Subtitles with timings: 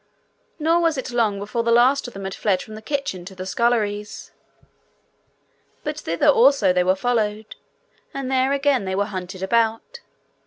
[0.57, 3.35] Nor was it long before the last of them had fled from the kitchen to
[3.35, 4.31] the sculleries.
[5.83, 7.55] But thither also they were followed,
[8.11, 9.99] and there again they were hunted about.